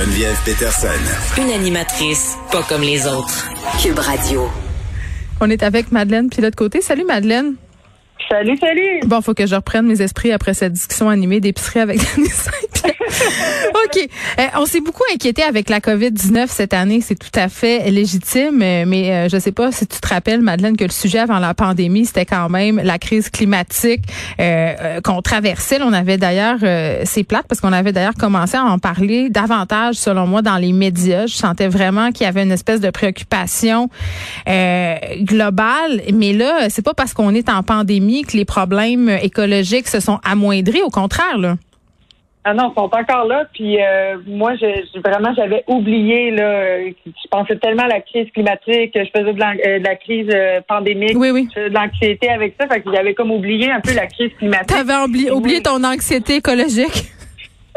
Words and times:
Geneviève 0.00 0.38
Peterson. 0.46 0.88
Une 1.36 1.50
animatrice 1.50 2.34
pas 2.50 2.62
comme 2.62 2.80
les 2.80 3.06
autres. 3.06 3.50
Cube 3.82 3.98
Radio. 3.98 4.48
On 5.42 5.50
est 5.50 5.62
avec 5.62 5.92
Madeleine 5.92 6.30
puis 6.30 6.38
de 6.38 6.44
l'autre 6.44 6.56
côté. 6.56 6.80
Salut 6.80 7.04
Madeleine. 7.04 7.56
Salut, 8.26 8.56
salut. 8.56 9.00
Bon, 9.04 9.20
faut 9.20 9.34
que 9.34 9.46
je 9.46 9.54
reprenne 9.54 9.86
mes 9.86 10.00
esprits 10.00 10.32
après 10.32 10.54
cette 10.54 10.72
discussion 10.72 11.10
animée 11.10 11.40
d'épicerie 11.40 11.80
avec 11.80 11.98
Denis 12.16 12.30
OK. 12.86 14.08
Euh, 14.38 14.46
on 14.56 14.66
s'est 14.66 14.80
beaucoup 14.80 15.02
inquiété 15.12 15.42
avec 15.42 15.68
la 15.68 15.80
COVID-19 15.80 16.46
cette 16.48 16.74
année. 16.74 17.00
C'est 17.00 17.18
tout 17.18 17.38
à 17.38 17.48
fait 17.48 17.90
légitime. 17.90 18.60
Euh, 18.62 18.84
mais 18.86 19.12
euh, 19.12 19.28
je 19.28 19.38
sais 19.38 19.52
pas 19.52 19.72
si 19.72 19.86
tu 19.86 20.00
te 20.00 20.08
rappelles, 20.08 20.40
Madeleine, 20.40 20.76
que 20.76 20.84
le 20.84 20.90
sujet 20.90 21.18
avant 21.18 21.38
la 21.38 21.54
pandémie, 21.54 22.06
c'était 22.06 22.26
quand 22.26 22.48
même 22.48 22.80
la 22.82 22.98
crise 22.98 23.30
climatique 23.30 24.02
qu'on 25.04 25.22
traversait. 25.22 25.80
On 25.82 25.92
avait 25.92 26.18
d'ailleurs, 26.18 26.58
c'est 27.04 27.24
plate 27.24 27.46
parce 27.48 27.60
qu'on 27.60 27.72
avait 27.72 27.92
d'ailleurs 27.92 28.14
commencé 28.14 28.56
à 28.56 28.64
en 28.64 28.78
parler 28.78 29.30
davantage, 29.30 29.96
selon 29.96 30.26
moi, 30.26 30.42
dans 30.42 30.56
les 30.56 30.72
médias. 30.72 31.26
Je 31.26 31.34
sentais 31.34 31.68
vraiment 31.68 32.10
qu'il 32.12 32.24
y 32.24 32.28
avait 32.28 32.42
une 32.42 32.52
espèce 32.52 32.80
de 32.80 32.90
préoccupation 32.90 33.88
globale. 35.20 36.02
Mais 36.12 36.32
là, 36.32 36.68
c'est 36.68 36.82
pas 36.82 36.94
parce 36.94 37.14
qu'on 37.14 37.34
est 37.34 37.48
en 37.48 37.62
pandémie 37.62 38.22
que 38.22 38.36
les 38.36 38.44
problèmes 38.44 39.08
écologiques 39.08 39.88
se 39.88 40.00
sont 40.00 40.18
amoindris. 40.24 40.82
Au 40.82 40.90
contraire, 40.90 41.38
là. 41.38 41.56
Ah 42.42 42.54
non, 42.54 42.70
ils 42.70 42.74
sont 42.74 42.90
encore 42.90 43.26
là. 43.26 43.44
Puis 43.52 43.82
euh, 43.82 44.16
moi, 44.26 44.54
je, 44.56 45.00
vraiment, 45.00 45.34
j'avais 45.34 45.62
oublié 45.66 46.30
là. 46.30 46.78
Je 46.88 47.28
pensais 47.30 47.56
tellement 47.56 47.82
à 47.82 47.88
la 47.88 48.00
crise 48.00 48.30
climatique, 48.32 48.92
je 48.94 49.10
faisais 49.14 49.32
de 49.32 49.38
la, 49.38 49.52
euh, 49.66 49.94
crise 49.96 50.28
euh, 50.32 50.60
pandémique, 50.66 51.16
oui, 51.16 51.30
oui. 51.30 51.48
de 51.54 51.72
l'anxiété 51.72 52.30
avec 52.30 52.54
ça. 52.58 52.66
Fait 52.66 52.80
que 52.80 52.90
j'avais 52.92 53.12
comme 53.12 53.30
oublié 53.30 53.70
un 53.70 53.80
peu 53.80 53.94
la 53.94 54.06
crise 54.06 54.32
climatique. 54.38 54.68
T'avais 54.68 55.04
oublié, 55.04 55.30
oublié 55.30 55.62
ton 55.62 55.84
anxiété 55.84 56.36
écologique. 56.36 57.10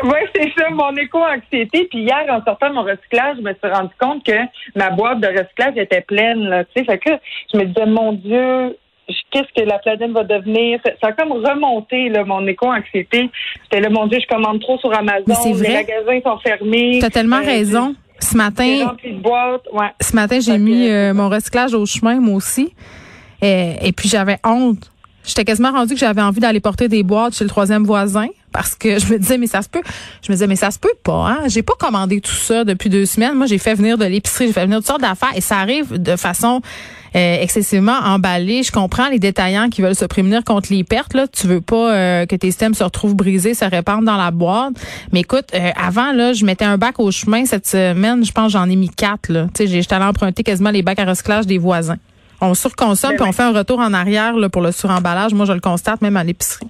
Oui, 0.03 0.17
c'est 0.35 0.51
ça, 0.57 0.69
mon 0.71 0.93
éco-anxiété. 0.95 1.87
Puis 1.89 1.99
hier, 1.99 2.25
en 2.27 2.43
sortant 2.43 2.69
de 2.69 2.73
mon 2.73 2.83
recyclage, 2.83 3.37
je 3.37 3.41
me 3.41 3.53
suis 3.53 3.71
rendu 3.71 3.93
compte 3.99 4.25
que 4.25 4.33
ma 4.75 4.89
boîte 4.89 5.21
de 5.21 5.27
recyclage 5.27 5.77
était 5.77 6.01
pleine. 6.01 6.49
Là, 6.49 6.63
fait 6.73 6.97
que 6.97 7.11
je 7.53 7.59
me 7.59 7.65
disais, 7.65 7.85
mon 7.85 8.13
Dieu, 8.13 8.75
qu'est-ce 9.31 9.61
que 9.61 9.67
la 9.67 9.79
planète 9.79 10.11
va 10.11 10.23
devenir? 10.23 10.79
Ça 11.01 11.07
a 11.07 11.11
comme 11.13 11.31
remonté 11.31 12.09
là, 12.09 12.23
mon 12.23 12.45
éco-anxiété. 12.47 13.29
C'était 13.63 13.81
là, 13.81 13.89
mon 13.89 14.07
Dieu, 14.07 14.19
je 14.21 14.27
commande 14.27 14.61
trop 14.61 14.77
sur 14.77 14.93
Amazon. 14.93 15.53
Vrai. 15.53 15.67
Les 15.67 15.73
magasins 15.73 16.19
sont 16.23 16.37
fermés. 16.39 16.99
Tu 16.99 17.05
as 17.05 17.09
tellement 17.09 17.37
euh, 17.37 17.45
raison. 17.45 17.95
Ce 18.19 18.37
matin, 18.37 18.95
ouais. 19.73 19.87
ce 19.99 20.15
matin, 20.15 20.39
j'ai 20.39 20.57
mis 20.57 20.87
euh, 20.87 21.13
mon 21.13 21.27
recyclage 21.27 21.73
au 21.73 21.85
chemin, 21.85 22.21
moi 22.21 22.35
aussi. 22.35 22.73
Et, 23.41 23.73
et 23.81 23.91
puis 23.91 24.07
j'avais 24.07 24.37
honte. 24.45 24.89
J'étais 25.25 25.45
quasiment 25.45 25.71
rendu 25.71 25.93
que 25.93 25.99
j'avais 25.99 26.21
envie 26.21 26.39
d'aller 26.39 26.59
porter 26.59 26.87
des 26.87 27.03
boîtes 27.03 27.35
chez 27.35 27.45
le 27.45 27.49
troisième 27.49 27.83
voisin 27.83 28.27
parce 28.51 28.75
que 28.75 28.99
je 28.99 29.13
me 29.13 29.17
disais 29.17 29.37
mais 29.37 29.47
ça 29.47 29.61
se 29.61 29.69
peut. 29.69 29.81
Je 30.21 30.31
me 30.31 30.35
disais 30.35 30.47
mais 30.47 30.55
ça 30.57 30.69
se 30.69 30.79
peut 30.79 30.93
pas. 31.01 31.27
Hein? 31.29 31.47
J'ai 31.47 31.63
pas 31.63 31.73
commandé 31.79 32.19
tout 32.19 32.31
ça 32.31 32.65
depuis 32.65 32.89
deux 32.89 33.05
semaines. 33.05 33.33
Moi 33.35 33.47
j'ai 33.47 33.57
fait 33.57 33.73
venir 33.73 33.97
de 33.97 34.05
l'épicerie, 34.05 34.47
j'ai 34.47 34.53
fait 34.53 34.65
venir 34.65 34.79
toutes 34.79 34.87
sortes 34.87 35.01
d'affaires 35.01 35.31
et 35.35 35.41
ça 35.41 35.57
arrive 35.57 36.01
de 36.01 36.15
façon 36.17 36.61
euh, 37.15 37.37
excessivement 37.41 37.97
emballé. 38.03 38.63
Je 38.63 38.71
comprends 38.71 39.07
les 39.09 39.19
détaillants 39.19 39.69
qui 39.69 39.81
veulent 39.81 39.95
se 39.95 40.05
prémunir 40.05 40.43
contre 40.43 40.71
les 40.71 40.83
pertes. 40.83 41.13
Là, 41.13 41.27
tu 41.27 41.47
veux 41.47 41.61
pas 41.61 41.93
euh, 41.93 42.25
que 42.25 42.35
tes 42.35 42.47
systèmes 42.47 42.73
se 42.73 42.83
retrouvent 42.83 43.15
brisés, 43.15 43.53
se 43.53 43.65
répandent 43.65 44.05
dans 44.05 44.17
la 44.17 44.31
boîte. 44.31 44.73
Mais 45.11 45.21
écoute, 45.21 45.49
euh, 45.53 45.69
avant 45.75 46.11
là, 46.11 46.33
je 46.33 46.45
mettais 46.45 46.65
un 46.65 46.77
bac 46.77 46.99
au 46.99 47.11
chemin 47.11 47.45
cette 47.45 47.67
semaine. 47.67 48.25
Je 48.25 48.31
pense 48.31 48.51
j'en 48.51 48.69
ai 48.69 48.75
mis 48.75 48.89
quatre. 48.89 49.29
Là, 49.29 49.47
tu 49.53 49.67
sais, 49.67 49.67
j'étais 49.67 49.93
allé 49.93 50.05
emprunter 50.05 50.43
quasiment 50.43 50.71
les 50.71 50.81
bacs 50.81 50.99
à 50.99 51.05
recyclage 51.05 51.45
des 51.45 51.57
voisins. 51.57 51.97
On 52.41 52.55
surconsomme 52.55 53.11
ben 53.11 53.17
puis 53.17 53.29
on 53.29 53.31
fait 53.31 53.43
un 53.43 53.53
retour 53.53 53.79
en 53.79 53.93
arrière 53.93 54.35
là, 54.35 54.49
pour 54.49 54.61
le 54.61 54.71
suremballage. 54.71 55.33
Moi, 55.33 55.45
je 55.45 55.53
le 55.53 55.61
constate 55.61 56.01
même 56.01 56.17
à 56.17 56.23
l'épicerie. 56.23 56.67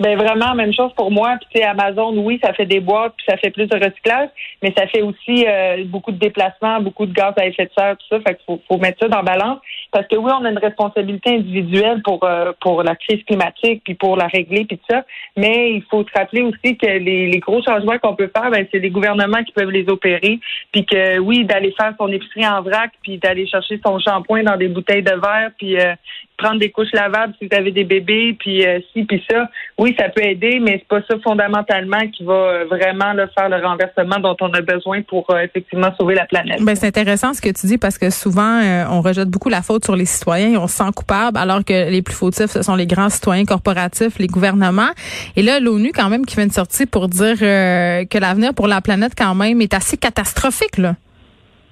Ben 0.00 0.18
vraiment, 0.18 0.54
même 0.54 0.72
chose 0.72 0.92
pour 0.94 1.10
moi. 1.10 1.36
Puis 1.50 1.62
Amazon, 1.62 2.16
oui, 2.16 2.40
ça 2.42 2.52
fait 2.52 2.66
des 2.66 2.80
boîtes, 2.80 3.14
puis 3.16 3.26
ça 3.28 3.36
fait 3.36 3.50
plus 3.50 3.66
de 3.66 3.76
recyclage, 3.76 4.28
mais 4.62 4.72
ça 4.76 4.86
fait 4.88 5.02
aussi 5.02 5.46
euh, 5.46 5.84
beaucoup 5.86 6.10
de 6.10 6.18
déplacements, 6.18 6.80
beaucoup 6.80 7.06
de 7.06 7.12
gaz 7.12 7.32
à 7.36 7.46
effet 7.46 7.66
de 7.66 7.70
serre, 7.76 7.96
tout 7.96 8.06
ça. 8.10 8.20
Fait 8.20 8.34
qu'il 8.34 8.44
faut, 8.44 8.60
faut 8.66 8.78
mettre 8.78 8.98
ça 9.00 9.08
dans 9.08 9.22
balance. 9.22 9.58
Parce 9.94 10.08
que 10.08 10.16
oui, 10.16 10.32
on 10.36 10.44
a 10.44 10.50
une 10.50 10.58
responsabilité 10.58 11.36
individuelle 11.36 12.02
pour 12.02 12.24
euh, 12.24 12.50
pour 12.60 12.82
la 12.82 12.96
crise 12.96 13.22
climatique, 13.24 13.82
puis 13.84 13.94
pour 13.94 14.16
la 14.16 14.26
régler, 14.26 14.64
puis 14.64 14.76
tout 14.76 14.84
ça. 14.90 15.04
Mais 15.36 15.70
il 15.70 15.84
faut 15.88 16.02
se 16.02 16.18
rappeler 16.18 16.42
aussi 16.42 16.76
que 16.76 16.86
les, 16.86 17.38
gros 17.38 17.62
changements 17.62 17.96
qu'on 17.98 18.16
peut 18.16 18.30
faire, 18.36 18.50
ben, 18.50 18.66
c'est 18.72 18.80
les 18.80 18.90
gouvernements 18.90 19.44
qui 19.44 19.52
peuvent 19.52 19.70
les 19.70 19.88
opérer. 19.88 20.40
Puis 20.72 20.84
que 20.84 21.20
oui, 21.20 21.44
d'aller 21.44 21.72
faire 21.78 21.94
son 21.96 22.08
épicerie 22.08 22.44
en 22.44 22.60
vrac, 22.62 22.90
puis 23.02 23.18
d'aller 23.18 23.46
chercher 23.46 23.80
son 23.86 24.00
shampoing 24.00 24.42
dans 24.42 24.56
des 24.56 24.66
bouteilles 24.66 25.04
de 25.04 25.12
verre, 25.12 25.50
puis 25.56 25.78
euh, 25.78 25.94
prendre 26.36 26.58
des 26.58 26.72
couches 26.72 26.92
lavables 26.92 27.34
si 27.38 27.46
vous 27.46 27.56
avez 27.56 27.70
des 27.70 27.84
bébés, 27.84 28.36
puis 28.36 28.66
euh, 28.66 28.80
ci, 28.92 29.04
puis 29.04 29.22
ça. 29.30 29.48
Oui, 29.78 29.94
ça 29.96 30.08
peut 30.08 30.24
aider, 30.24 30.58
mais 30.60 30.78
c'est 30.80 30.88
pas 30.88 31.06
ça 31.08 31.16
fondamentalement 31.22 32.00
qui 32.12 32.24
va 32.24 32.32
euh, 32.32 32.64
vraiment 32.64 33.14
faire 33.38 33.48
le 33.48 33.64
renversement 33.64 34.18
dont 34.18 34.36
on 34.40 34.52
a 34.54 34.60
besoin 34.60 35.02
pour 35.02 35.24
effectivement 35.38 35.94
sauver 35.96 36.16
la 36.16 36.26
planète. 36.26 36.60
Ben, 36.62 36.74
c'est 36.74 36.88
intéressant 36.88 37.32
ce 37.32 37.40
que 37.40 37.50
tu 37.50 37.68
dis 37.68 37.78
parce 37.78 37.96
que 37.96 38.10
souvent, 38.10 38.60
on 38.90 39.00
rejette 39.00 39.28
beaucoup 39.28 39.50
la 39.50 39.62
faute 39.62 39.83
sur 39.84 39.96
les 39.96 40.06
citoyens 40.06 40.58
on 40.58 40.66
se 40.66 40.76
sent 40.76 40.90
coupable 40.94 41.38
alors 41.38 41.64
que 41.64 41.90
les 41.90 42.02
plus 42.02 42.14
fautifs, 42.14 42.50
ce 42.50 42.62
sont 42.62 42.74
les 42.74 42.86
grands 42.86 43.10
citoyens 43.10 43.44
corporatifs, 43.44 44.18
les 44.18 44.26
gouvernements. 44.26 44.90
Et 45.36 45.42
là, 45.42 45.60
l'ONU, 45.60 45.92
quand 45.94 46.08
même, 46.08 46.26
qui 46.26 46.36
vient 46.36 46.46
de 46.46 46.52
sortir 46.52 46.86
pour 46.90 47.08
dire 47.08 47.38
que 47.38 48.18
l'avenir 48.18 48.54
pour 48.54 48.66
la 48.66 48.80
planète, 48.80 49.12
quand 49.16 49.34
même, 49.34 49.60
est 49.60 49.74
assez 49.74 49.96
catastrophique, 49.96 50.78
là. 50.78 50.96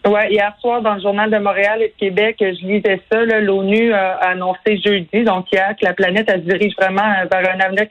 Oui, 0.04 0.20
hier 0.30 0.52
soir, 0.60 0.82
dans 0.82 0.94
le 0.94 1.00
Journal 1.00 1.30
de 1.30 1.38
Montréal 1.38 1.80
et 1.80 1.88
de 1.88 1.94
Québec, 1.96 2.36
je 2.40 2.66
lisais 2.66 3.00
ça. 3.10 3.24
L'ONU 3.24 3.92
a 3.92 4.14
annoncé 4.30 4.76
jeudi, 4.84 5.22
donc 5.22 5.46
hier, 5.52 5.76
que 5.80 5.84
la 5.84 5.92
planète 5.92 6.28
elle 6.28 6.42
se 6.42 6.48
dirige 6.48 6.74
vraiment 6.76 7.08
vers 7.30 7.54
un 7.54 7.60
avenir 7.60 7.86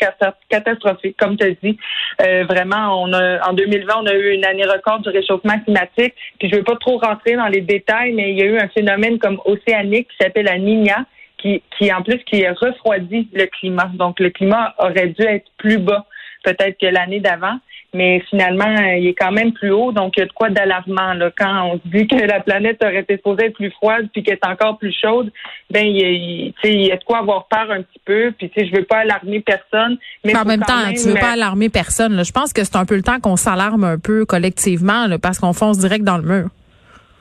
catastrophique. 0.50 1.16
Comme 1.17 1.38
tu 1.38 1.45
as 1.45 1.51
dit, 1.63 1.77
euh, 2.21 2.44
vraiment, 2.50 3.01
on 3.01 3.13
a 3.13 3.50
en 3.50 3.53
2020, 3.53 3.94
on 4.01 4.05
a 4.07 4.13
eu 4.13 4.33
une 4.33 4.44
année 4.44 4.66
record 4.66 5.00
du 5.00 5.07
réchauffement 5.07 5.57
climatique. 5.59 6.13
Puis 6.38 6.50
je 6.50 6.57
veux 6.57 6.63
pas 6.63 6.75
trop 6.75 6.97
rentrer 6.97 7.38
dans 7.38 7.47
les 7.47 7.61
détails, 7.61 8.11
mais 8.11 8.31
il 8.31 8.39
y 8.39 8.41
a 8.41 8.45
eu 8.45 8.57
un 8.57 8.67
phénomène 8.67 9.17
comme 9.17 9.39
océanique 9.45 10.09
qui 10.09 10.17
s'appelle 10.19 10.47
la 10.47 10.57
Niña, 10.57 11.05
qui, 11.38 11.63
qui 11.77 11.94
en 11.94 12.01
plus 12.01 12.19
qui 12.25 12.45
refroidit 12.45 13.29
le 13.31 13.45
climat. 13.45 13.89
Donc 13.94 14.19
le 14.19 14.31
climat 14.31 14.75
aurait 14.79 15.07
dû 15.07 15.23
être 15.25 15.50
plus 15.57 15.77
bas 15.77 16.05
peut-être 16.44 16.78
que 16.79 16.88
l'année 16.88 17.19
d'avant 17.19 17.57
mais 17.94 18.24
finalement, 18.29 18.74
il 18.97 19.07
est 19.07 19.13
quand 19.13 19.31
même 19.31 19.52
plus 19.52 19.72
haut, 19.72 19.91
donc 19.91 20.13
il 20.16 20.22
y 20.22 20.24
a 20.24 20.25
de 20.25 20.31
quoi 20.31 20.50
d'alarmant. 20.50 21.13
Là. 21.13 21.29
Quand 21.38 21.72
on 21.72 21.74
se 21.74 21.97
dit 21.97 22.07
que 22.07 22.16
la 22.16 22.40
planète 22.40 22.81
aurait 22.84 23.02
été 23.02 23.18
supposée 23.18 23.47
être 23.47 23.56
plus 23.56 23.72
froide 23.72 24.07
puis 24.13 24.24
qu'elle 24.24 24.40
est 24.41 24.47
encore 24.47 24.78
plus 24.78 24.96
chaude, 24.97 25.30
ben 25.69 25.85
il 25.85 25.97
y, 25.97 26.03
a, 26.63 26.69
il 26.69 26.88
y 26.88 26.91
a 26.91 26.96
de 26.96 27.03
quoi 27.03 27.19
avoir 27.19 27.47
peur 27.47 27.69
un 27.69 27.81
petit 27.81 28.00
peu. 28.06 28.31
Puis 28.38 28.50
je 28.56 28.74
veux 28.74 28.85
pas 28.85 29.00
alarmer 29.00 29.41
personne. 29.41 29.97
Mais 30.24 30.38
en 30.38 30.46
même 30.46 30.62
temps, 30.62 30.94
tu 30.96 31.09
veux 31.09 31.16
pas 31.16 31.34
alarmer 31.34 31.69
personne. 31.69 32.16
Là. 32.16 32.24
Je 32.24 32.31
pense 32.31 32.53
que 32.53 32.63
c'est 32.63 32.78
un 32.78 32.85
peu 32.85 32.96
le 32.96 33.03
temps 33.03 33.19
qu'on 33.19 33.35
s'alarme 33.35 33.84
un 33.84 34.00
peu 34.00 34.25
collectivement 34.25 35.07
là, 35.07 35.19
parce 35.19 35.40
qu'on 35.40 35.53
fonce 35.53 35.78
direct 35.80 36.06
dans 36.06 36.18
le 36.18 36.24
mur. 36.24 36.50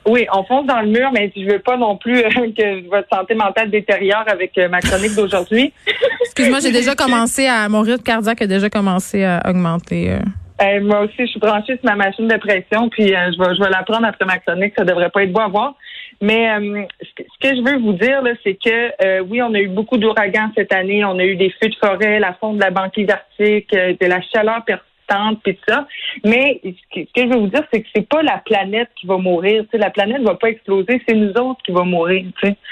Oui, 0.07 0.27
on 0.33 0.45
fonce 0.45 0.67
dans 0.67 0.81
le 0.81 0.89
mur, 0.89 1.11
mais 1.13 1.31
je 1.37 1.45
veux 1.45 1.59
pas 1.59 1.77
non 1.77 1.97
plus 1.97 2.23
que 2.57 2.89
votre 2.89 3.09
santé 3.13 3.35
mentale 3.35 3.71
détériore 3.71 4.25
avec 4.27 4.57
euh, 4.59 4.69
ma 4.69 4.81
chronique 4.81 5.15
d'aujourd'hui. 5.15 5.73
Excuse-moi, 6.23 6.61
j'ai 6.61 6.73
déjà 6.73 6.95
commencé 6.95 7.47
à 7.47 7.69
mon 7.69 7.83
rythme 7.83 8.03
cardiaque 8.03 8.43
a 8.43 8.47
déjà 8.47 8.71
commencé 8.71 9.25
à 9.25 9.43
augmenter. 9.47 10.13
Euh. 10.13 10.19
Euh, 10.63 10.81
moi 10.83 11.01
aussi, 11.01 11.15
je 11.19 11.27
suis 11.27 11.41
branchée 11.41 11.77
sur 11.77 11.85
ma 11.85 11.97
machine 11.97 12.29
de 12.29 12.37
pression, 12.37 12.89
puis 12.91 13.15
euh, 13.15 13.31
je 13.33 13.39
vais, 13.39 13.55
je 13.55 13.63
vais 13.63 13.71
la 13.71 13.83
prendre 13.83 14.07
après 14.07 14.27
ma 14.27 14.39
chronique. 14.39 14.75
Ça 14.77 14.85
devrait 14.85 15.09
pas 15.11 15.23
être 15.23 15.33
beau 15.33 15.41
à 15.41 15.49
voir. 15.49 15.75
Mais 16.21 16.51
euh, 16.51 16.83
ce 17.01 17.49
que 17.49 17.57
je 17.57 17.63
veux 17.63 17.79
vous 17.79 17.95
dire, 17.95 18.23
c'est 18.45 18.55
que 18.55 19.23
oui, 19.23 19.41
on 19.41 19.55
a 19.55 19.59
eu 19.59 19.69
beaucoup 19.69 19.97
d'ouragans 19.97 20.51
cette 20.55 20.73
année. 20.73 21.03
On 21.05 21.19
a 21.19 21.25
eu 21.25 21.37
des 21.37 21.51
feux 21.51 21.71
de 21.71 21.77
forêt, 21.77 22.19
la 22.19 22.35
fonte 22.35 22.57
de 22.57 22.61
la 22.61 22.71
banquise 22.71 23.09
arctique, 23.09 23.71
de 23.73 24.07
la 24.07 24.21
chaleur 24.21 24.63
persistante, 25.11 25.39
puis 25.43 25.55
tout 25.57 25.63
ça. 25.69 25.87
Mais 26.25 26.61
ce 26.65 27.01
que 27.01 27.09
je 27.17 27.29
veux 27.29 27.41
vous 27.41 27.49
dire, 27.49 27.63
c'est 27.73 27.83
que 27.83 27.89
c'est 27.95 28.09
pas 28.09 28.23
la 28.23 28.39
planète 28.39 28.89
qui 28.99 29.07
va 29.07 29.17
mourir. 29.17 29.65
la 29.73 29.91
planète 29.91 30.23
va 30.23 30.35
pas 30.35 30.49
exploser, 30.49 31.03
c'est 31.07 31.15
nous 31.15 31.33
autres 31.33 31.63
qui 31.65 31.73
va 31.73 31.85
mourir. 31.85 32.25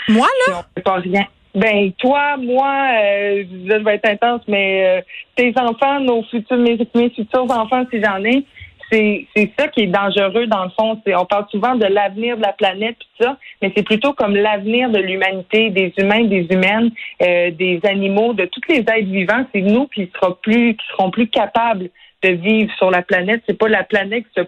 Moi 0.09 0.27
là, 0.49 0.61
on 0.61 0.75
fait 0.75 0.83
pas 0.83 0.97
rien. 0.97 1.27
Ben 1.55 1.93
toi, 1.99 2.37
moi, 2.37 2.73
euh, 3.03 3.43
je 3.51 3.85
vais 3.85 3.95
être 3.95 4.09
intense, 4.09 4.43
mais 4.47 4.99
euh, 4.99 5.01
tes 5.35 5.53
enfants, 5.59 5.99
nos 5.99 6.23
futurs, 6.25 6.59
mes, 6.59 6.77
futurs 6.77 7.51
enfants, 7.51 7.85
si 7.91 8.01
j'en 8.03 8.23
ai, 8.25 8.45
c'est 8.91 9.53
ça 9.59 9.69
qui 9.69 9.83
est 9.83 9.87
dangereux 9.87 10.47
dans 10.47 10.65
le 10.65 10.71
fond. 10.71 11.01
On 11.07 11.25
parle 11.27 11.47
souvent 11.51 11.75
de 11.75 11.87
l'avenir 11.87 12.37
de 12.37 12.43
la 12.43 12.53
planète 12.53 12.97
tout 12.99 13.25
ça, 13.25 13.37
mais 13.61 13.73
c'est 13.77 13.83
plutôt 13.83 14.13
comme 14.13 14.35
l'avenir 14.35 14.91
de 14.91 14.99
l'humanité, 14.99 15.71
des 15.71 15.93
humains, 15.99 16.25
des 16.25 16.47
humaines, 16.51 16.91
euh, 17.23 17.51
des 17.51 17.81
animaux, 17.85 18.33
de 18.33 18.47
tous 18.47 18.61
les 18.69 18.81
êtres 18.81 19.11
vivants. 19.11 19.45
C'est 19.55 19.61
nous 19.61 19.87
qui 19.89 20.11
serons 20.15 20.37
plus 20.43 20.75
qui 20.75 20.87
seront 20.93 21.11
plus 21.11 21.29
capables 21.29 21.91
de 22.23 22.31
vivre 22.31 22.73
sur 22.77 22.91
la 22.91 23.03
planète. 23.03 23.43
C'est 23.47 23.59
pas 23.59 23.69
la 23.69 23.85
planète 23.85 24.25
qui 24.35 24.43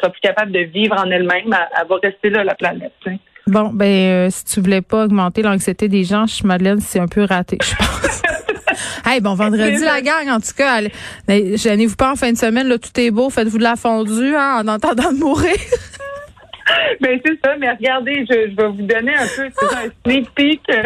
sera, 0.00 0.10
plus 0.10 0.20
capable 0.20 0.52
de 0.52 0.60
vivre 0.60 0.94
en 0.96 1.10
elle-même. 1.10 1.46
Elle, 1.46 1.88
va 1.88 1.96
rester 2.02 2.30
là, 2.30 2.44
la 2.44 2.54
planète. 2.54 2.92
Bon, 3.46 3.70
ben 3.72 3.86
euh, 3.86 4.28
si 4.30 4.44
tu 4.44 4.60
voulais 4.60 4.82
pas 4.82 5.04
augmenter 5.04 5.42
l'anxiété 5.42 5.88
des 5.88 6.04
gens, 6.04 6.26
je 6.26 6.44
Madeleine, 6.44 6.80
c'est 6.80 6.98
un 6.98 7.06
peu 7.06 7.24
raté, 7.24 7.58
je 7.62 7.76
pense. 7.76 8.22
hey, 9.06 9.20
bon 9.20 9.34
vendredi 9.34 9.82
la 9.84 10.00
gang, 10.00 10.28
en 10.28 10.40
tout 10.40 10.54
cas, 10.56 10.80
gênez-vous 11.28 11.96
pas 11.96 12.12
en 12.12 12.16
fin 12.16 12.32
de 12.32 12.36
semaine, 12.36 12.68
là, 12.68 12.78
tout 12.78 13.00
est 13.00 13.10
beau, 13.10 13.30
faites-vous 13.30 13.58
de 13.58 13.62
la 13.62 13.76
fondue 13.76 14.34
hein, 14.34 14.62
en 14.62 14.68
entendant 14.68 15.12
de 15.12 15.18
mourir. 15.18 15.56
ben 17.00 17.20
c'est 17.24 17.38
ça, 17.44 17.56
mais 17.58 17.70
regardez, 17.70 18.24
je, 18.28 18.54
vais 18.54 18.68
vous 18.68 18.82
donner 18.82 19.14
un 19.14 19.26
peu 19.36 19.44
un 19.44 19.88
sneak 20.04 20.30
peek 20.34 20.60
euh, 20.70 20.82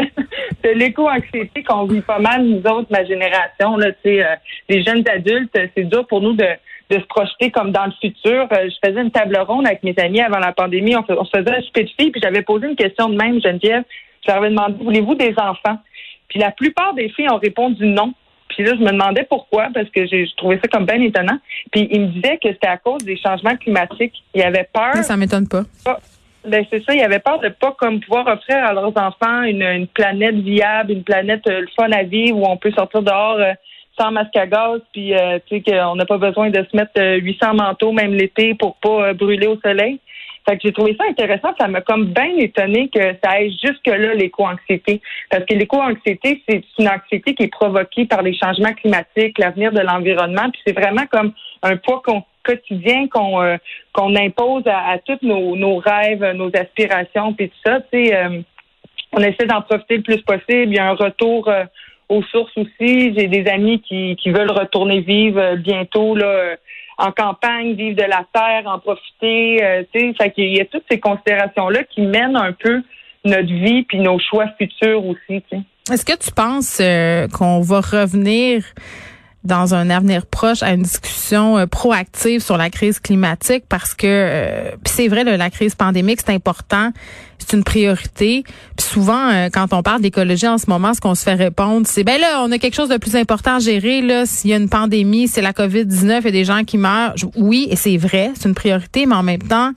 de 0.65 0.71
l'éco-anxiété 0.71 1.63
qu'on 1.63 1.85
vit 1.85 2.03
pas 2.03 2.19
mal, 2.19 2.45
nous 2.45 2.63
autres, 2.71 2.89
ma 2.91 3.05
génération, 3.05 3.77
là, 3.77 3.89
euh, 4.07 4.25
les 4.69 4.83
jeunes 4.83 5.05
adultes, 5.09 5.57
c'est 5.77 5.85
dur 5.85 6.07
pour 6.07 6.21
nous 6.21 6.35
de, 6.35 6.47
de 6.91 6.99
se 6.99 7.07
projeter 7.07 7.51
comme 7.51 7.73
dans 7.73 7.87
le 7.87 7.93
futur. 8.01 8.49
Euh, 8.53 8.69
je 8.69 8.89
faisais 8.89 9.01
une 9.01 9.11
table 9.11 9.39
ronde 9.39 9.67
avec 9.67 9.83
mes 9.83 9.95
amis 9.99 10.21
avant 10.21 10.39
la 10.39 10.53
pandémie, 10.53 10.97
on, 10.97 11.25
se 11.25 11.31
faisait 11.35 11.57
un 11.57 11.63
souper 11.63 11.85
de 11.85 11.91
filles, 11.99 12.11
puis 12.11 12.21
j'avais 12.23 12.43
posé 12.43 12.67
une 12.67 12.77
question 12.77 13.09
de 13.09 13.17
même, 13.17 13.41
Geneviève, 13.41 13.85
je 14.23 14.29
leur 14.29 14.39
avais 14.39 14.51
demandé, 14.51 14.75
voulez-vous 14.83 15.15
des 15.15 15.35
enfants? 15.39 15.79
Puis 16.31 16.39
la 16.39 16.53
plupart 16.53 16.95
des 16.95 17.11
filles 17.11 17.29
ont 17.29 17.39
répondu 17.39 17.85
non. 17.87 18.15
Puis 18.49 18.65
là, 18.65 18.73
je 18.75 18.83
me 18.83 18.91
demandais 18.91 19.27
pourquoi, 19.29 19.69
parce 19.75 19.89
que 19.91 20.07
j'ai 20.07 20.27
trouvé 20.37 20.59
ça 20.63 20.69
comme 20.69 20.87
bien 20.87 21.01
étonnant. 21.01 21.39
Puis 21.71 21.89
il 21.91 22.01
me 22.01 22.07
disait 22.07 22.39
que 22.39 22.49
c'était 22.49 22.69
à 22.69 22.79
cause 22.79 23.05
des 23.05 23.17
changements 23.17 23.57
climatiques. 23.57 24.15
Il 24.35 24.43
avait 24.43 24.69
peur. 24.73 24.93
Mais 24.95 25.03
ça 25.03 25.17
m'étonne 25.17 25.47
pas. 25.49 25.63
Ben 26.47 26.65
c'est 26.71 26.83
ça, 26.85 26.95
il 26.95 27.03
avait 27.03 27.19
peur 27.19 27.39
de 27.41 27.51
pas 27.51 27.77
comme 27.79 28.01
pouvoir 28.01 28.27
offrir 28.27 28.65
à 28.65 28.73
leurs 28.73 28.97
enfants 28.97 29.43
une, 29.43 29.87
planète 29.89 30.37
viable, 30.37 30.93
une 30.93 31.05
planète 31.05 31.47
euh, 31.47 31.67
fun 31.77 31.93
à 31.93 32.03
vivre 32.03 32.39
où 32.39 32.47
on 32.47 32.57
peut 32.57 32.71
sortir 32.71 33.03
dehors 33.03 33.37
euh, 33.39 33.53
sans 34.01 34.11
masque 34.11 34.35
à 34.37 34.47
gaz, 34.47 34.81
puis 34.91 35.15
euh, 35.15 35.39
tu 35.47 35.57
sais 35.57 35.63
qu'on 35.63 35.97
n'a 35.97 36.07
pas 36.07 36.17
besoin 36.17 36.49
de 36.49 36.65
se 36.65 36.75
mettre 36.75 36.99
800 36.99 37.55
manteaux 37.55 37.93
même 37.93 38.15
l'été 38.15 38.55
pour 38.55 38.77
pas 38.77 39.13
brûler 39.13 39.49
au 39.49 39.61
soleil. 39.61 40.01
Fait 40.49 40.57
que 40.57 40.63
j'ai 40.65 40.73
trouvé 40.73 40.97
ça 40.99 41.05
intéressant. 41.09 41.55
Ça 41.59 41.69
m'a 41.69 41.81
comme 41.81 42.07
bien 42.07 42.37
étonné 42.39 42.89
que 42.89 43.01
ça 43.23 43.31
aille 43.31 43.57
jusque-là, 43.63 44.15
l'éco-anxiété. 44.15 45.01
Parce 45.31 45.45
que 45.45 45.55
l'éco-anxiété, 45.55 46.43
c'est 46.49 46.63
une 46.79 46.89
anxiété 46.89 47.35
qui 47.35 47.45
est 47.45 47.53
provoquée 47.53 48.07
par 48.07 48.23
les 48.23 48.35
changements 48.35 48.73
climatiques, 48.73 49.39
l'avenir 49.39 49.73
de 49.73 49.81
l'environnement. 49.81 50.51
Puis 50.51 50.63
c'est 50.67 50.79
vraiment 50.79 51.07
comme 51.11 51.33
un 51.63 51.77
poids 51.77 52.03
quotidien 52.43 53.07
qu'on 53.09 53.43
euh, 53.43 53.57
qu'on 53.93 54.17
impose 54.17 54.65
à, 54.67 54.99
tous 55.05 55.19
nos, 55.23 55.57
nos, 55.57 55.77
rêves, 55.77 56.25
nos 56.35 56.51
aspirations, 56.55 57.35
puis 57.35 57.51
tout 57.51 57.59
ça. 57.65 57.81
Euh, 57.95 58.41
on 59.13 59.21
essaie 59.21 59.47
d'en 59.47 59.63
profiter 59.63 59.97
le 59.97 60.03
plus 60.03 60.23
possible. 60.23 60.73
Il 60.73 60.75
y 60.75 60.79
a 60.79 60.89
un 60.89 60.95
retour 60.95 61.49
euh, 61.49 61.65
aux 62.09 62.23
sources 62.23 62.57
aussi. 62.57 63.15
J'ai 63.15 63.27
des 63.27 63.49
amis 63.51 63.81
qui, 63.83 64.17
qui 64.17 64.31
veulent 64.31 64.51
retourner 64.51 65.01
vivre 65.01 65.57
bientôt 65.57 66.15
là 66.15 66.57
en 67.01 67.13
campagne, 67.13 67.75
vivre 67.75 67.97
de 67.97 68.09
la 68.09 68.25
terre, 68.33 68.63
en 68.67 68.79
profiter. 68.79 69.65
Euh, 69.65 69.83
tu 69.93 70.15
sais, 70.19 70.33
il 70.37 70.57
y 70.57 70.61
a 70.61 70.67
toutes 70.67 70.85
ces 70.91 71.01
considérations-là 71.01 71.85
qui 71.85 72.03
mènent 72.03 72.37
un 72.37 72.53
peu 72.53 72.83
notre 73.25 73.53
vie 73.53 73.83
puis 73.85 73.99
nos 73.99 74.19
choix 74.19 74.47
futurs 74.59 75.05
aussi. 75.05 75.43
Est-ce 75.91 76.05
que 76.05 76.17
tu 76.17 76.31
penses 76.31 76.79
euh, 76.81 77.27
qu'on 77.29 77.61
va 77.61 77.81
revenir 77.81 78.65
dans 79.45 79.75
un 79.75 79.89
avenir 79.89 80.27
proche 80.27 80.63
à 80.63 80.73
une 80.73 80.83
discussion 80.83 81.57
euh, 81.57 81.67
proactive 81.67 82.43
sur 82.43 82.59
la 82.59 82.69
crise 82.69 83.01
climatique 83.01 83.65
parce 83.69 83.95
que 83.95 84.07
euh, 84.07 84.71
c'est 84.85 85.09
vrai 85.09 85.25
la 85.25 85.51
crise 85.51 85.75
pandémique 85.75 86.21
c'est 86.25 86.35
important 86.35 86.93
c'est 87.39 87.57
une 87.57 87.65
priorité. 87.65 88.45
Puis 88.77 88.87
souvent 88.87 89.31
euh, 89.31 89.49
quand 89.51 89.73
on 89.73 89.83
parle 89.83 90.03
d'écologie 90.03 90.47
en 90.47 90.59
ce 90.59 90.69
moment 90.69 90.93
ce 90.93 91.01
qu'on 91.01 91.15
se 91.15 91.25
fait 91.25 91.35
répondre 91.35 91.87
c'est 91.87 92.05
ben 92.05 92.21
là 92.21 92.43
on 92.45 92.53
a 92.53 92.59
quelque 92.59 92.75
chose 92.75 92.91
de 92.91 92.99
plus 92.99 93.17
important 93.17 93.57
à 93.57 93.59
gérer 93.61 94.03
là. 94.03 94.27
S'il 94.27 94.51
y 94.51 94.53
a 94.53 94.57
une 94.57 94.69
pandémie 94.69 95.27
c'est 95.27 95.41
la 95.41 95.55
Covid 95.55 95.87
19 95.87 96.27
et 96.27 96.33
des 96.33 96.45
gens 96.45 96.65
qui 96.65 96.77
meurent. 96.77 97.15
Oui 97.35 97.67
et 97.71 97.77
c'est 97.77 97.97
vrai 97.97 98.33
c'est 98.35 98.47
une 98.47 98.55
priorité 98.55 99.07
mais 99.07 99.15
en 99.15 99.23
même 99.23 99.43
temps 99.43 99.73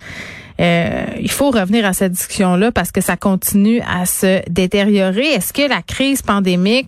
il 0.59 1.31
faut 1.31 1.51
revenir 1.51 1.85
à 1.85 1.93
cette 1.93 2.13
discussion-là 2.13 2.71
parce 2.71 2.91
que 2.91 3.01
ça 3.01 3.17
continue 3.17 3.81
à 3.81 4.05
se 4.05 4.47
détériorer. 4.49 5.25
Est-ce 5.33 5.51
que 5.51 5.67
la 5.67 5.81
crise 5.81 6.21
pandémique 6.21 6.87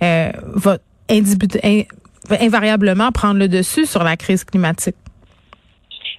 va 0.00 0.78
invariablement 2.40 3.10
prendre 3.12 3.38
le 3.38 3.48
dessus 3.48 3.86
sur 3.86 4.02
la 4.04 4.16
crise 4.16 4.44
climatique? 4.44 4.96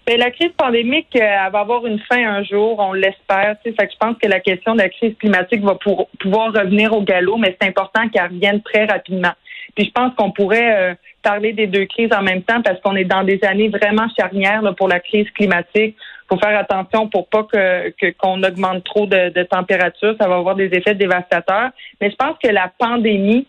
Mais 0.07 0.17
ben, 0.17 0.25
la 0.25 0.31
crise 0.31 0.51
pandémique, 0.55 1.07
euh, 1.15 1.19
elle 1.19 1.51
va 1.51 1.59
avoir 1.61 1.85
une 1.87 1.99
fin 1.99 2.23
un 2.23 2.43
jour, 2.43 2.77
on 2.77 2.93
l'espère. 2.93 3.55
Fait 3.63 3.73
que 3.73 3.91
je 3.91 3.97
pense 3.99 4.15
que 4.21 4.27
la 4.27 4.39
question 4.39 4.73
de 4.73 4.79
la 4.79 4.89
crise 4.89 5.15
climatique 5.17 5.63
va 5.63 5.79
pouvoir 6.19 6.53
revenir 6.53 6.93
au 6.93 7.01
galop, 7.01 7.37
mais 7.37 7.57
c'est 7.59 7.67
important 7.67 8.07
qu'elle 8.09 8.27
revienne 8.27 8.61
très 8.61 8.85
rapidement. 8.85 9.33
Puis 9.75 9.85
je 9.85 9.91
pense 9.91 10.13
qu'on 10.15 10.31
pourrait 10.31 10.91
euh, 10.91 10.95
parler 11.23 11.53
des 11.53 11.65
deux 11.65 11.85
crises 11.85 12.13
en 12.13 12.21
même 12.21 12.43
temps 12.43 12.61
parce 12.61 12.79
qu'on 12.81 12.95
est 12.95 13.03
dans 13.03 13.23
des 13.23 13.43
années 13.43 13.69
vraiment 13.69 14.07
charnières 14.17 14.61
pour 14.77 14.87
la 14.87 14.99
crise 14.99 15.29
climatique. 15.31 15.95
Il 15.97 16.27
faut 16.29 16.37
faire 16.37 16.57
attention 16.57 17.09
pour 17.09 17.27
pas 17.27 17.43
que 17.43 18.11
qu'on 18.19 18.43
augmente 18.43 18.83
trop 18.83 19.07
de 19.07 19.43
température. 19.43 20.15
Ça 20.19 20.27
va 20.27 20.35
avoir 20.35 20.55
des 20.55 20.67
effets 20.67 20.93
dévastateurs. 20.93 21.71
Mais 21.99 22.11
je 22.11 22.15
pense 22.15 22.37
que 22.41 22.49
la 22.49 22.71
pandémie 22.77 23.47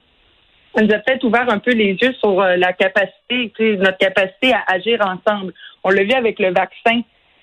ça 0.76 0.84
nous 0.84 0.92
a 0.92 0.98
peut-être 0.98 1.24
ouvert 1.24 1.48
un 1.48 1.58
peu 1.58 1.72
les 1.72 1.96
yeux 2.00 2.12
sur 2.20 2.40
euh, 2.40 2.56
la 2.56 2.72
capacité, 2.72 3.52
notre 3.78 3.98
capacité 3.98 4.52
à 4.52 4.62
agir 4.68 5.00
ensemble. 5.00 5.54
On 5.82 5.90
l'a 5.90 6.04
vu 6.04 6.12
avec 6.12 6.38
le 6.38 6.52
vaccin. 6.52 7.00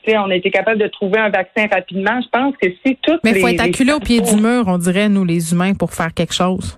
on 0.07 0.29
a 0.29 0.35
été 0.35 0.51
capable 0.51 0.79
de 0.79 0.87
trouver 0.87 1.19
un 1.19 1.29
vaccin 1.29 1.67
rapidement. 1.71 2.21
Je 2.21 2.29
pense 2.29 2.55
que 2.61 2.67
si 2.85 2.97
toutes 3.01 3.23
Mais 3.23 3.31
il 3.31 3.39
faut 3.39 3.47
être 3.47 3.63
acculé 3.63 3.93
au 3.93 3.99
pied 3.99 4.21
du 4.21 4.35
mur, 4.35 4.65
on 4.67 4.77
dirait, 4.77 5.09
nous, 5.09 5.25
les 5.25 5.51
humains, 5.51 5.73
pour 5.73 5.93
faire 5.93 6.13
quelque 6.13 6.33
chose. 6.33 6.77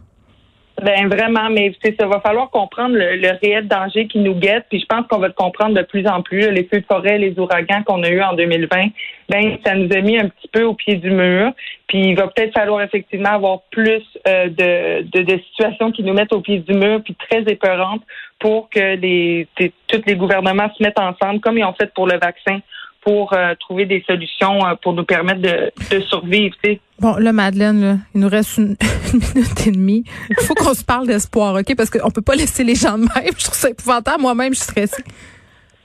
Ben 0.84 1.08
vraiment, 1.08 1.50
mais 1.50 1.74
ça 1.98 2.06
va 2.06 2.20
falloir 2.20 2.50
comprendre 2.50 2.96
le, 2.98 3.40
réel 3.42 3.66
danger 3.66 4.08
qui 4.08 4.20
nous 4.20 4.36
guette. 4.36 4.66
Puis 4.70 4.82
je 4.82 4.86
pense 4.86 5.08
qu'on 5.08 5.20
va 5.20 5.28
le 5.28 5.34
comprendre 5.34 5.74
de 5.74 5.82
plus 5.84 6.06
en 6.06 6.22
plus. 6.22 6.52
Les 6.52 6.66
feux 6.66 6.82
de 6.82 6.86
forêt, 6.86 7.18
les 7.18 7.40
ouragans 7.40 7.82
qu'on 7.84 8.04
a 8.04 8.10
eu 8.10 8.22
en 8.22 8.34
2020, 8.34 8.88
ben 9.30 9.58
ça 9.66 9.74
nous 9.74 9.90
a 9.94 10.02
mis 10.02 10.18
un 10.18 10.28
petit 10.28 10.50
peu 10.50 10.64
au 10.64 10.74
pied 10.74 10.96
du 10.96 11.12
mur. 11.12 11.54
Puis 11.88 12.10
il 12.10 12.16
va 12.16 12.28
peut-être 12.28 12.54
falloir 12.54 12.82
effectivement 12.82 13.30
avoir 13.30 13.62
plus 13.72 14.04
euh, 14.28 14.50
de, 14.50 15.22
de, 15.22 15.40
situations 15.50 15.94
qui 15.94 16.04
nous 16.04 16.14
mettent 16.14 16.34
au 16.34 16.42
pied 16.42 16.60
du 16.60 16.74
mur, 16.74 17.02
puis 17.02 17.16
très 17.30 17.44
épeurantes, 17.44 18.02
pour 18.40 18.70
que 18.70 18.96
les 18.98 19.48
tous 19.56 20.02
les 20.06 20.16
gouvernements 20.16 20.70
se 20.78 20.84
mettent 20.84 21.00
ensemble, 21.00 21.40
comme 21.40 21.58
ils 21.58 21.64
ont 21.64 21.74
fait 21.74 21.94
pour 21.94 22.06
le 22.06 22.20
vaccin, 22.20 22.60
pour 23.06 23.34
euh, 23.34 23.54
trouver 23.60 23.86
des 23.86 24.04
solutions 24.08 24.66
euh, 24.66 24.74
pour 24.82 24.94
nous 24.94 25.06
permettre 25.06 25.40
de, 25.40 25.72
de 25.96 26.02
survivre. 26.02 26.56
Bon, 27.00 27.16
là, 27.18 27.32
Madeleine, 27.32 28.02
il 28.16 28.22
nous 28.22 28.30
reste 28.30 28.58
une, 28.58 28.76
minute 29.14 29.68
et 29.68 29.72
demie. 29.72 30.04
Il 30.30 30.36
faut 30.38 30.56
qu'on 30.56 30.74
se 30.74 30.84
parle 30.84 31.06
d'espoir, 31.06 31.56
OK? 31.56 31.76
Parce 31.76 31.92
qu'on 31.92 32.10
peut 32.10 32.24
pas 32.24 32.36
laisser 32.36 32.64
les 32.64 32.74
gens 32.74 32.98
de 32.98 33.04
même. 33.04 33.34
Je 33.38 33.44
trouve 33.46 33.56
ça 33.56 33.70
épouvantable. 33.70 34.22
Moi-même, 34.22 34.54
je 34.54 34.60
suis 34.60 34.72
stressée. 34.72 35.04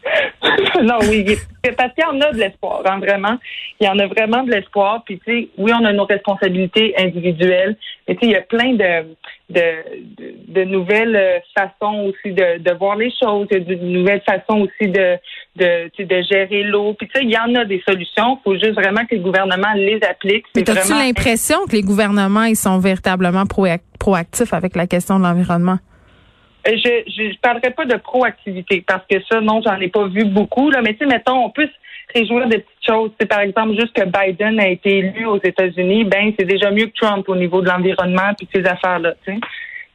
non, 0.82 0.98
oui, 1.08 1.24
parce 1.76 1.92
qu'il 1.94 2.04
y 2.04 2.06
en 2.06 2.20
a 2.20 2.32
de 2.32 2.38
l'espoir, 2.38 2.82
hein, 2.86 2.98
vraiment. 2.98 3.36
Il 3.80 3.86
y 3.86 3.88
en 3.88 3.98
a 3.98 4.06
vraiment 4.06 4.42
de 4.42 4.50
l'espoir. 4.50 5.02
Puis, 5.04 5.18
tu 5.18 5.24
sais, 5.30 5.48
oui, 5.58 5.72
on 5.74 5.84
a 5.84 5.92
nos 5.92 6.04
responsabilités 6.04 6.94
individuelles, 6.98 7.76
mais 8.08 8.14
tu 8.14 8.20
sais, 8.20 8.26
il 8.26 8.32
y 8.32 8.36
a 8.36 8.42
plein 8.42 8.72
de, 8.72 9.14
de, 9.50 9.62
de, 10.48 10.64
nouvelles 10.64 11.16
euh, 11.16 11.38
façons 11.56 12.10
aussi 12.10 12.32
de, 12.32 12.58
de 12.58 12.72
voir 12.78 12.96
les 12.96 13.12
choses, 13.22 13.48
de, 13.48 13.74
nouvelles 13.74 14.22
façons 14.26 14.60
aussi 14.60 14.90
de, 14.90 15.16
de, 15.56 15.90
de 15.98 16.22
gérer 16.22 16.62
l'eau. 16.62 16.94
Puis, 16.94 17.08
tu 17.08 17.20
sais, 17.20 17.24
il 17.24 17.30
y 17.30 17.38
en 17.38 17.54
a 17.54 17.64
des 17.64 17.82
solutions. 17.86 18.38
Il 18.38 18.42
faut 18.44 18.54
juste 18.54 18.74
vraiment 18.74 19.04
que 19.04 19.14
le 19.14 19.22
gouvernement 19.22 19.72
les 19.74 20.00
applique. 20.08 20.46
Mais 20.56 20.68
as-tu 20.68 20.92
l'impression 20.92 21.58
que 21.66 21.72
les 21.72 21.82
gouvernements, 21.82 22.44
ils 22.44 22.56
sont 22.56 22.78
véritablement 22.78 23.44
proactifs 23.98 24.54
avec 24.54 24.76
la 24.76 24.86
question 24.86 25.18
de 25.18 25.24
l'environnement? 25.24 25.78
Euh, 26.68 26.76
je 26.76 27.22
ne 27.22 27.36
parlerai 27.40 27.70
pas 27.70 27.86
de 27.86 27.96
proactivité 27.96 28.84
parce 28.86 29.04
que 29.06 29.16
ça, 29.30 29.40
non, 29.40 29.62
j'en 29.64 29.80
ai 29.80 29.88
pas 29.88 30.06
vu 30.06 30.24
beaucoup. 30.24 30.70
Là. 30.70 30.82
Mais 30.82 30.92
tu 30.92 30.98
sais, 30.98 31.06
mettons, 31.06 31.44
on 31.44 31.50
peut 31.50 31.66
se 31.66 32.18
réjouir 32.18 32.46
des 32.48 32.58
petites 32.58 32.86
choses. 32.86 33.10
C'est 33.18 33.26
par 33.26 33.40
exemple 33.40 33.74
juste 33.78 33.92
que 33.94 34.04
Biden 34.04 34.60
a 34.60 34.68
été 34.68 34.98
élu 34.98 35.26
aux 35.26 35.40
États-Unis, 35.42 36.04
ben 36.04 36.32
c'est 36.38 36.46
déjà 36.46 36.70
mieux 36.70 36.86
que 36.86 36.98
Trump 37.00 37.28
au 37.28 37.36
niveau 37.36 37.62
de 37.62 37.68
l'environnement 37.68 38.32
puis 38.36 38.48
ces 38.52 38.64
affaires-là. 38.66 39.14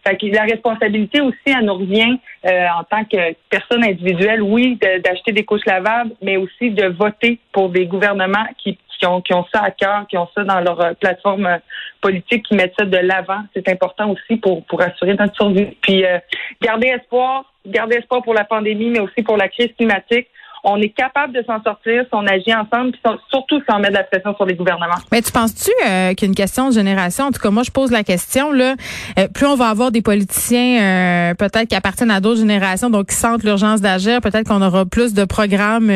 Fait 0.07 0.17
la 0.29 0.43
responsabilité 0.43 1.19
aussi, 1.19 1.35
elle 1.47 1.65
nous 1.65 1.73
revient 1.73 2.17
euh, 2.45 2.67
en 2.79 2.83
tant 2.83 3.03
que 3.05 3.35
personne 3.49 3.83
individuelle, 3.83 4.41
oui, 4.41 4.77
d'acheter 5.03 5.31
des 5.31 5.43
couches 5.43 5.65
lavables, 5.65 6.11
mais 6.21 6.37
aussi 6.37 6.69
de 6.69 6.85
voter 6.87 7.39
pour 7.51 7.69
des 7.69 7.87
gouvernements 7.87 8.45
qui 8.59 8.77
qui 8.97 9.05
ont, 9.05 9.21
qui 9.21 9.33
ont 9.33 9.45
ça 9.53 9.61
à 9.61 9.71
cœur, 9.71 10.05
qui 10.07 10.17
ont 10.17 10.27
ça 10.35 10.43
dans 10.43 10.59
leur 10.59 10.79
euh, 10.81 10.93
plateforme 10.93 11.45
euh, 11.45 11.57
politique, 12.01 12.45
qui 12.45 12.55
mettent 12.55 12.73
ça 12.77 12.85
de 12.85 12.97
l'avant. 12.97 13.41
C'est 13.53 13.67
important 13.69 14.11
aussi 14.11 14.37
pour, 14.37 14.65
pour 14.65 14.81
assurer 14.81 15.15
notre 15.15 15.35
survie. 15.35 15.77
Puis 15.81 16.05
euh, 16.05 16.19
garder 16.61 16.87
espoir, 16.87 17.53
garder 17.65 17.97
espoir 17.97 18.21
pour 18.23 18.33
la 18.33 18.45
pandémie, 18.45 18.89
mais 18.89 18.99
aussi 18.99 19.23
pour 19.23 19.37
la 19.37 19.49
crise 19.49 19.71
climatique 19.77 20.27
on 20.65 20.81
est 20.81 20.89
capable 20.89 21.33
de 21.33 21.43
s'en 21.45 21.61
sortir 21.63 22.03
si 22.03 22.09
on 22.11 22.25
agit 22.25 22.53
ensemble, 22.53 22.91
puis 22.91 23.01
surtout 23.29 23.59
si 23.59 23.65
on 23.69 23.79
met 23.79 23.89
de 23.89 23.93
la 23.93 24.03
pression 24.03 24.35
sur 24.35 24.45
les 24.45 24.55
gouvernements. 24.55 24.95
Mais 25.11 25.21
tu 25.21 25.31
penses-tu 25.31 25.71
euh, 25.85 26.13
qu'il 26.13 26.27
y 26.27 26.29
a 26.29 26.29
une 26.29 26.35
question 26.35 26.69
de 26.69 26.73
génération? 26.73 27.25
En 27.25 27.31
tout 27.31 27.39
cas, 27.39 27.51
moi, 27.51 27.63
je 27.63 27.71
pose 27.71 27.91
la 27.91 28.03
question, 28.03 28.51
là, 28.51 28.75
euh, 29.19 29.27
plus 29.27 29.45
on 29.45 29.55
va 29.55 29.69
avoir 29.69 29.91
des 29.91 30.01
politiciens 30.01 30.81
euh, 30.81 31.33
peut-être 31.35 31.69
qui 31.69 31.75
appartiennent 31.75 32.11
à 32.11 32.19
d'autres 32.19 32.39
générations, 32.39 32.89
donc 32.89 33.09
qui 33.09 33.15
sentent 33.15 33.43
l'urgence 33.43 33.79
d'agir, 33.79 34.21
peut-être 34.21 34.47
qu'on 34.47 34.61
aura 34.61 34.85
plus 34.85 35.13
de 35.13 35.23
programmes 35.23 35.91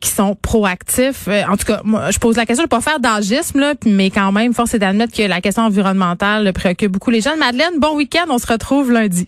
qui 0.00 0.08
sont 0.08 0.36
proactifs. 0.36 1.28
en 1.28 1.56
tout 1.56 1.66
cas, 1.66 1.80
moi, 1.84 2.10
je 2.10 2.18
pose 2.18 2.36
la 2.36 2.44
question, 2.44 2.64
je 2.64 2.74
ne 2.74 2.78
vais 2.78 2.84
pas 2.84 2.90
faire 2.90 3.00
d'agisme, 3.00 3.60
là, 3.60 3.74
mais 3.86 4.10
quand 4.10 4.30
même, 4.32 4.52
force 4.52 4.74
est 4.74 4.78
d'admettre 4.78 5.16
que 5.16 5.22
la 5.22 5.40
question 5.40 5.62
environnementale 5.62 6.52
préoccupe 6.52 6.92
beaucoup 6.92 7.10
les 7.10 7.20
jeunes. 7.20 7.38
Madeleine, 7.38 7.78
bon 7.78 7.96
week-end, 7.96 8.26
on 8.28 8.38
se 8.38 8.46
retrouve 8.46 8.92
lundi. 8.92 9.26